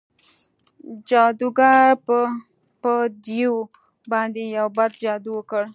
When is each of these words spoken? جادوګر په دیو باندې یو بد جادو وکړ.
جادوګر 1.07 1.81
په 2.81 2.93
دیو 3.25 3.55
باندې 4.11 4.41
یو 4.57 4.67
بد 4.77 4.91
جادو 5.03 5.31
وکړ. 5.35 5.63